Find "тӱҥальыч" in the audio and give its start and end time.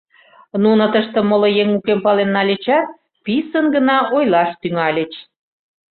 4.61-5.13